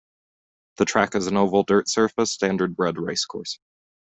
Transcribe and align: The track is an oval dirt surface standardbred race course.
The 0.77 0.85
track 0.85 1.13
is 1.13 1.27
an 1.27 1.37
oval 1.37 1.61
dirt 1.61 1.87
surface 1.87 2.35
standardbred 2.35 2.97
race 2.97 3.23
course. 3.23 3.59